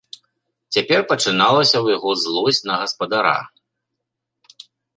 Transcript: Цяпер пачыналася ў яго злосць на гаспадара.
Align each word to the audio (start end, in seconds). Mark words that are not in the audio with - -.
Цяпер 0.77 0.99
пачыналася 1.11 1.75
ў 1.81 1.85
яго 1.97 2.09
злосць 2.23 2.63
на 2.71 2.75
гаспадара. 2.85 3.37